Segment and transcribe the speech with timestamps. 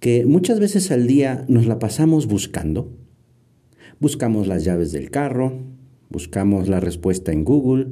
[0.00, 2.92] que muchas veces al día nos la pasamos buscando.
[4.00, 5.60] Buscamos las llaves del carro,
[6.08, 7.88] buscamos la respuesta en Google,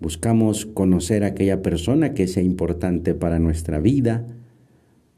[0.00, 4.26] buscamos conocer a aquella persona que sea importante para nuestra vida,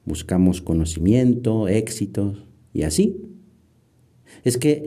[0.04, 3.20] buscamos conocimiento, éxitos y así.
[4.44, 4.86] Es que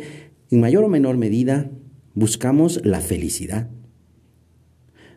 [0.52, 1.70] en mayor o menor medida
[2.14, 3.70] buscamos la felicidad.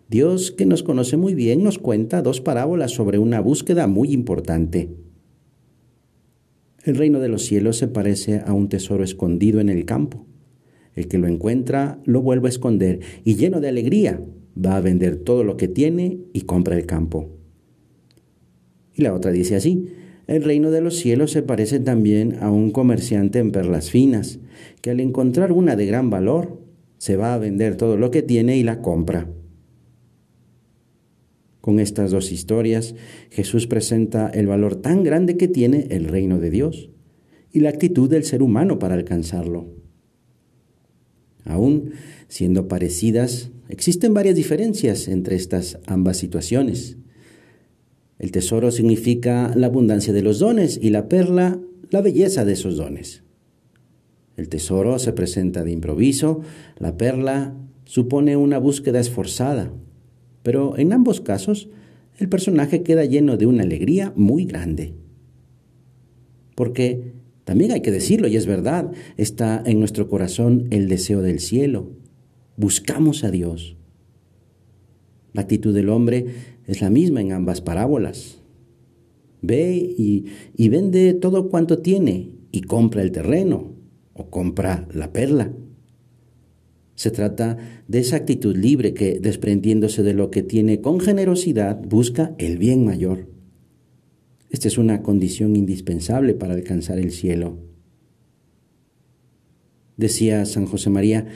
[0.08, 4.88] Dios, que nos conoce muy bien, nos cuenta dos parábolas sobre una búsqueda muy importante.
[6.84, 10.26] El reino de los cielos se parece a un tesoro escondido en el campo.
[10.94, 14.20] El que lo encuentra lo vuelve a esconder y lleno de alegría
[14.56, 17.28] va a vender todo lo que tiene y compra el campo.
[18.94, 19.88] Y la otra dice así,
[20.26, 24.38] el reino de los cielos se parece también a un comerciante en perlas finas,
[24.80, 26.60] que al encontrar una de gran valor,
[26.98, 29.26] se va a vender todo lo que tiene y la compra.
[31.60, 32.94] Con estas dos historias,
[33.30, 36.90] Jesús presenta el valor tan grande que tiene el reino de Dios
[37.52, 39.68] y la actitud del ser humano para alcanzarlo.
[41.44, 41.92] Aún
[42.28, 46.96] siendo parecidas, existen varias diferencias entre estas ambas situaciones.
[48.18, 51.58] El tesoro significa la abundancia de los dones y la perla
[51.90, 53.22] la belleza de esos dones.
[54.36, 56.40] El tesoro se presenta de improviso,
[56.78, 59.72] la perla supone una búsqueda esforzada,
[60.42, 61.68] pero en ambos casos
[62.18, 64.94] el personaje queda lleno de una alegría muy grande.
[66.54, 71.40] Porque también hay que decirlo, y es verdad, está en nuestro corazón el deseo del
[71.40, 71.90] cielo.
[72.56, 73.76] Buscamos a Dios.
[75.32, 76.26] La actitud del hombre
[76.66, 78.42] es la misma en ambas parábolas.
[79.40, 83.72] Ve y, y vende todo cuanto tiene y compra el terreno
[84.12, 85.50] o compra la perla.
[87.00, 87.56] Se trata
[87.88, 92.84] de esa actitud libre que, desprendiéndose de lo que tiene con generosidad, busca el bien
[92.84, 93.26] mayor.
[94.50, 97.56] Esta es una condición indispensable para alcanzar el cielo.
[99.96, 101.26] Decía San José María,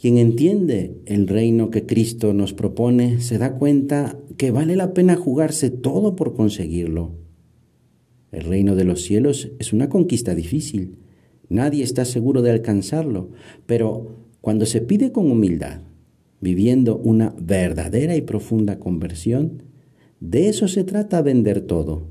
[0.00, 5.14] quien entiende el reino que Cristo nos propone se da cuenta que vale la pena
[5.14, 7.14] jugarse todo por conseguirlo.
[8.32, 10.98] El reino de los cielos es una conquista difícil.
[11.48, 13.30] Nadie está seguro de alcanzarlo,
[13.64, 15.80] pero cuando se pide con humildad,
[16.40, 19.62] viviendo una verdadera y profunda conversión,
[20.20, 22.08] de eso se trata vender todo.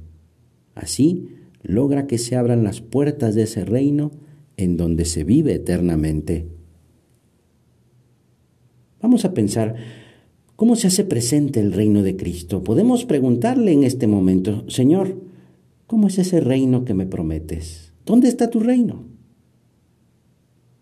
[0.75, 1.29] Así
[1.63, 4.11] logra que se abran las puertas de ese reino
[4.57, 6.47] en donde se vive eternamente.
[9.01, 9.75] Vamos a pensar
[10.55, 12.63] cómo se hace presente el reino de Cristo.
[12.63, 15.21] Podemos preguntarle en este momento, Señor,
[15.85, 17.93] ¿cómo es ese reino que me prometes?
[18.05, 19.05] ¿Dónde está tu reino?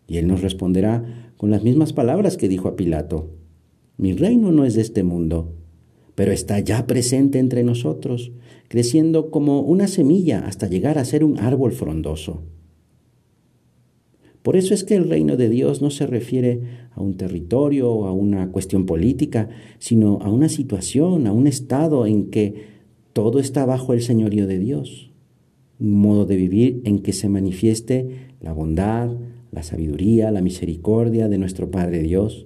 [0.07, 3.29] Y Él nos responderá, con las mismas palabras que dijo a Pilato.
[3.97, 5.53] Mi reino no es de este mundo,
[6.16, 8.31] pero está ya presente entre nosotros,
[8.68, 12.44] creciendo como una semilla hasta llegar a ser un árbol frondoso.
[14.46, 16.62] Por eso es que el reino de Dios no se refiere
[16.94, 22.06] a un territorio o a una cuestión política, sino a una situación, a un estado
[22.06, 22.75] en que
[23.12, 25.12] todo está bajo el señorío de Dios,
[25.79, 29.09] un modo de vivir en que se manifieste la bondad,
[29.55, 32.45] la sabiduría, la misericordia de nuestro Padre Dios.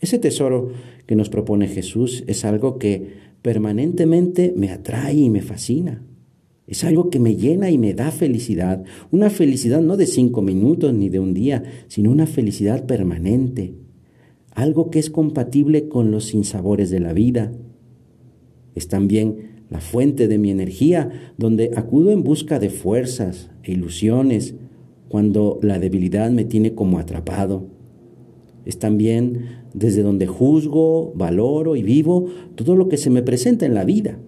[0.00, 0.70] Ese tesoro
[1.06, 6.04] que nos propone Jesús es algo que permanentemente me atrae y me fascina.
[6.66, 8.84] Es algo que me llena y me da felicidad.
[9.10, 13.74] Una felicidad no de cinco minutos ni de un día, sino una felicidad permanente.
[14.54, 17.50] Algo que es compatible con los sinsabores de la vida.
[18.74, 24.54] Es también la fuente de mi energía, donde acudo en busca de fuerzas e ilusiones,
[25.12, 27.66] cuando la debilidad me tiene como atrapado.
[28.64, 33.74] Es también desde donde juzgo, valoro y vivo todo lo que se me presenta en
[33.74, 34.18] la vida.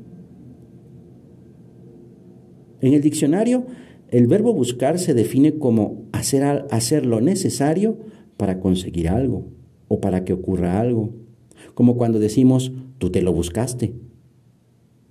[2.82, 3.64] En el diccionario,
[4.10, 7.96] el verbo buscar se define como hacer, hacer lo necesario
[8.36, 9.46] para conseguir algo
[9.88, 11.14] o para que ocurra algo,
[11.72, 13.94] como cuando decimos tú te lo buscaste.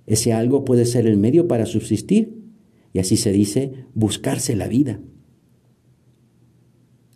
[0.06, 2.44] Ese algo puede ser el medio para subsistir
[2.92, 5.00] y así se dice buscarse la vida.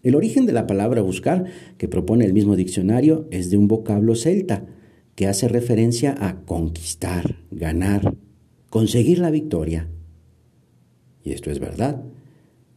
[0.03, 1.47] El origen de la palabra buscar,
[1.77, 4.67] que propone el mismo diccionario, es de un vocablo celta,
[5.15, 8.15] que hace referencia a conquistar, ganar,
[8.71, 9.89] conseguir la victoria.
[11.25, 12.05] Y esto es verdad.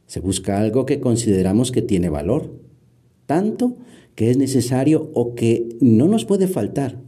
[0.08, 2.60] Se busca algo que consideramos que tiene valor,
[3.28, 3.78] tanto
[4.16, 7.02] que es necesario o que no nos puede faltar.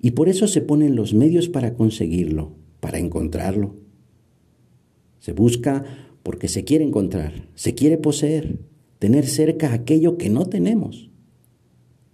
[0.00, 3.74] Y por eso se ponen los medios para conseguirlo, para encontrarlo.
[5.18, 5.84] Se busca
[6.22, 8.58] porque se quiere encontrar, se quiere poseer,
[8.98, 11.10] tener cerca aquello que no tenemos.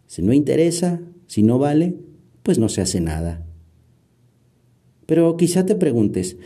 [0.06, 1.96] Si no interesa, si no vale,
[2.42, 3.46] pues no se hace nada.
[5.06, 6.36] Pero quizá te preguntes,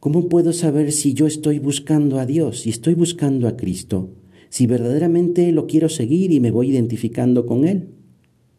[0.00, 4.10] ¿cómo puedo saber si yo estoy buscando a Dios, si estoy buscando a Cristo,
[4.48, 7.88] si verdaderamente lo quiero seguir y me voy identificando con Él?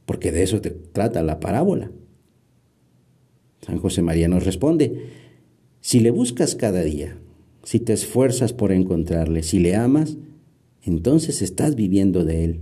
[0.06, 1.92] Porque de eso te trata la parábola.
[3.62, 5.07] San José María nos responde,
[5.80, 7.18] si le buscas cada día,
[7.63, 10.18] si te esfuerzas por encontrarle, si le amas,
[10.83, 12.62] entonces estás viviendo de Él.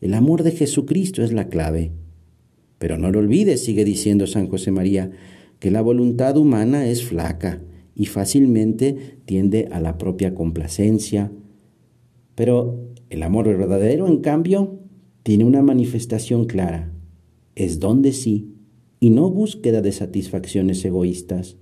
[0.00, 1.92] El amor de Jesucristo es la clave.
[2.78, 5.10] Pero no lo olvides, sigue diciendo San José María,
[5.58, 7.62] que la voluntad humana es flaca
[7.94, 11.32] y fácilmente tiende a la propia complacencia.
[12.34, 14.80] Pero el amor verdadero, en cambio,
[15.22, 16.92] tiene una manifestación clara.
[17.54, 18.54] Es don de sí
[19.00, 21.58] y no búsqueda de satisfacciones egoístas.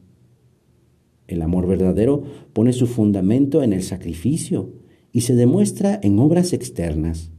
[1.27, 2.23] El amor verdadero
[2.53, 4.73] pone su fundamento en el sacrificio
[5.13, 7.31] y se demuestra en obras externas.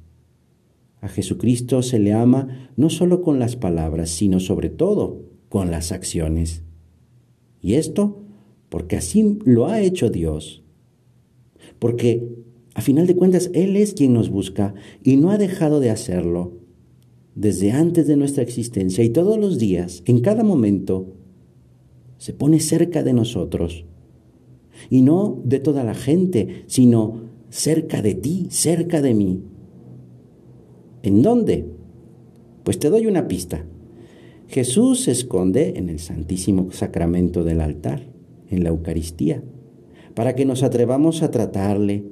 [1.01, 5.91] A Jesucristo se le ama no solo con las palabras, sino sobre todo con las
[5.91, 6.63] acciones.
[7.61, 8.23] Y esto
[8.69, 10.63] porque así lo ha hecho Dios.
[11.79, 12.27] Porque
[12.73, 14.73] a final de cuentas Él es quien nos busca
[15.03, 16.53] y no ha dejado de hacerlo
[17.35, 21.13] desde antes de nuestra existencia y todos los días, en cada momento,
[22.17, 23.85] se pone cerca de nosotros.
[24.89, 29.43] Y no de toda la gente, sino cerca de ti, cerca de mí.
[31.03, 31.65] ¿En dónde?
[32.63, 33.65] Pues te doy una pista.
[34.47, 38.07] Jesús se esconde en el Santísimo Sacramento del altar,
[38.49, 39.43] en la Eucaristía,
[40.15, 42.03] para que nos atrevamos a tratarle,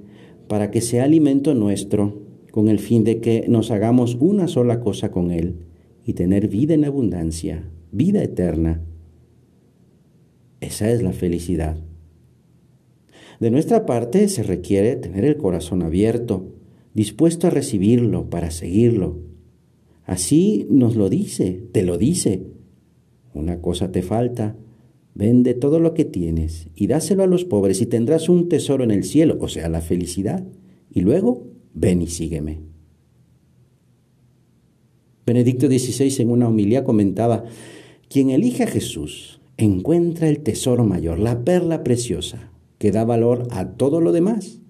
[0.48, 5.12] para que sea alimento nuestro, con el fin de que nos hagamos una sola cosa
[5.12, 5.57] con Él
[6.06, 8.81] y tener vida en abundancia, vida eterna.
[10.62, 11.78] Esa es la felicidad.
[13.39, 16.56] De nuestra parte se requiere tener el corazón abierto,
[16.94, 19.19] dispuesto a recibirlo para seguirlo.
[20.06, 22.48] Así nos lo dice, te lo dice.
[23.34, 24.56] Una cosa te falta,
[25.13, 28.92] vende todo lo que tienes y dáselo a los pobres y tendrás un tesoro en
[28.92, 30.44] el cielo, o sea, la felicidad.
[30.90, 32.60] Y luego, ven y sígueme.
[35.25, 37.44] Benedicto XVI en una homilía comentaba,
[38.10, 43.72] quien elige a Jesús encuentra el tesoro mayor, la perla preciosa, que da valor a
[43.72, 44.62] todo lo demás,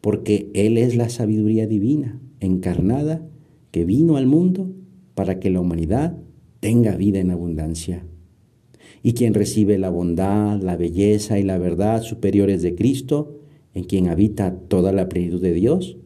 [0.00, 3.26] porque Él es la sabiduría divina, encarnada,
[3.70, 4.72] que vino al mundo
[5.14, 6.16] para que la humanidad
[6.60, 8.06] tenga vida en abundancia.
[9.02, 13.40] Y quien recibe la bondad, la belleza y la verdad superiores de Cristo,
[13.74, 15.98] en quien habita toda la plenitud de Dios,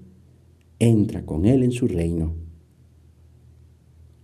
[0.79, 2.35] entra con Él en su reino.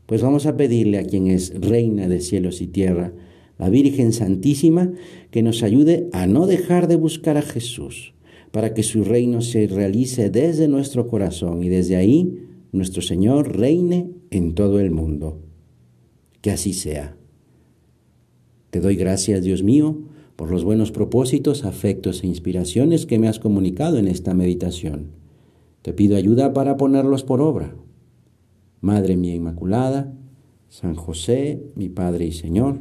[0.06, 3.12] Pues vamos a pedirle a quien es reina de cielos y tierra,
[3.58, 4.92] la Virgen Santísima,
[5.30, 8.14] que nos ayude a no dejar de buscar a Jesús,
[8.50, 12.42] para que su reino se realice desde nuestro corazón y desde ahí
[12.72, 15.40] nuestro Señor reine en todo el mundo.
[16.40, 17.16] Que así sea.
[18.70, 20.02] Te doy gracias, Dios mío,
[20.36, 25.12] por los buenos propósitos, afectos e inspiraciones que me has comunicado en esta meditación.
[25.82, 27.74] Te pido ayuda para ponerlos por obra.
[28.80, 30.12] Madre mía Inmaculada,
[30.68, 32.80] San José, mi Padre y Señor,